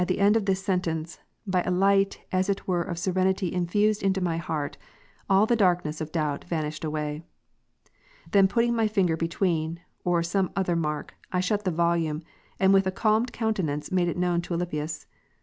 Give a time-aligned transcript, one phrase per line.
[0.03, 4.01] •^"^' the end of this sentence, by a light as it were of serenity infused
[4.01, 4.75] into my heart,
[5.29, 7.21] all the darkness of doubt vanished away.
[8.25, 8.27] 30.
[8.31, 12.23] Then putting my finger betAveen, or some other mai'k, I shut the volume,
[12.59, 15.05] and with a calmed countenance made it known to Alypius.